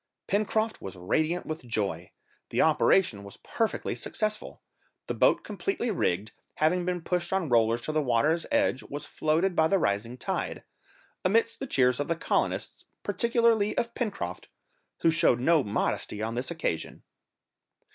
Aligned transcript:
Pencroft 0.25 0.81
was 0.81 0.95
radiant 0.95 1.45
with 1.45 1.63
joy, 1.67 2.09
the 2.49 2.59
operation 2.59 3.23
was 3.23 3.37
perfectly 3.37 3.93
successful; 3.93 4.59
the 5.05 5.13
boat 5.13 5.43
completely 5.43 5.91
rigged, 5.91 6.31
having 6.55 6.85
been 6.85 7.03
pushed 7.03 7.31
on 7.31 7.49
rollers 7.49 7.81
to 7.81 7.91
the 7.91 8.01
water's 8.01 8.47
edge, 8.51 8.81
was 8.81 9.05
floated 9.05 9.55
by 9.55 9.67
the 9.67 9.77
rising 9.77 10.17
tide, 10.17 10.63
amidst 11.23 11.59
the 11.59 11.67
cheers 11.67 11.99
of 11.99 12.07
the 12.07 12.15
colonists, 12.15 12.83
particularly 13.03 13.77
of 13.77 13.93
Pencroft, 13.93 14.47
who 15.01 15.11
showed 15.11 15.39
no 15.39 15.63
modesty 15.63 16.19
on 16.19 16.33
this 16.33 16.49
occasion. 16.49 17.03